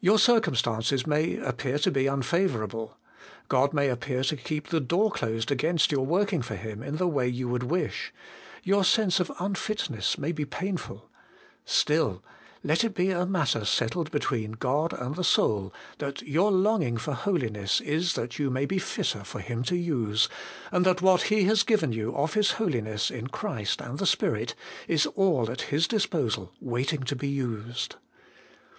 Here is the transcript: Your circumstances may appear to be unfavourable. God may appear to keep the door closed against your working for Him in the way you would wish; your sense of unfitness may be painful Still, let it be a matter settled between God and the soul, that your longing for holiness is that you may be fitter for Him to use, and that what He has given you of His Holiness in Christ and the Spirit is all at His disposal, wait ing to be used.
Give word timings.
Your 0.00 0.18
circumstances 0.18 1.06
may 1.06 1.36
appear 1.38 1.78
to 1.80 1.90
be 1.90 2.06
unfavourable. 2.06 2.96
God 3.48 3.74
may 3.74 3.90
appear 3.90 4.22
to 4.24 4.36
keep 4.38 4.68
the 4.68 4.80
door 4.80 5.10
closed 5.10 5.50
against 5.50 5.92
your 5.92 6.06
working 6.06 6.40
for 6.40 6.56
Him 6.56 6.82
in 6.82 6.96
the 6.96 7.06
way 7.06 7.28
you 7.28 7.50
would 7.50 7.64
wish; 7.64 8.14
your 8.62 8.82
sense 8.82 9.20
of 9.20 9.30
unfitness 9.38 10.16
may 10.16 10.32
be 10.32 10.46
painful 10.46 11.10
Still, 11.66 12.24
let 12.64 12.82
it 12.82 12.94
be 12.94 13.10
a 13.10 13.26
matter 13.26 13.66
settled 13.66 14.10
between 14.10 14.52
God 14.52 14.94
and 14.94 15.16
the 15.16 15.22
soul, 15.22 15.74
that 15.98 16.22
your 16.22 16.50
longing 16.50 16.96
for 16.96 17.12
holiness 17.12 17.82
is 17.82 18.14
that 18.14 18.38
you 18.38 18.48
may 18.48 18.64
be 18.64 18.78
fitter 18.78 19.22
for 19.22 19.40
Him 19.40 19.62
to 19.64 19.76
use, 19.76 20.30
and 20.70 20.86
that 20.86 21.02
what 21.02 21.24
He 21.24 21.44
has 21.44 21.62
given 21.62 21.92
you 21.92 22.16
of 22.16 22.32
His 22.32 22.52
Holiness 22.52 23.10
in 23.10 23.26
Christ 23.26 23.82
and 23.82 23.98
the 23.98 24.06
Spirit 24.06 24.54
is 24.88 25.04
all 25.08 25.50
at 25.50 25.60
His 25.68 25.86
disposal, 25.86 26.54
wait 26.58 26.94
ing 26.94 27.02
to 27.02 27.14
be 27.14 27.28
used. 27.28 27.96